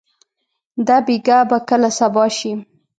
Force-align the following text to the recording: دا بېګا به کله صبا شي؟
دا 0.87 0.97
بېګا 1.05 1.39
به 1.49 1.57
کله 1.69 1.89
صبا 1.97 2.25
شي؟ 2.37 2.51